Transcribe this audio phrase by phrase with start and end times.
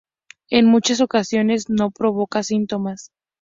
[0.49, 3.11] En muchas ocasiones no provoca síntomas.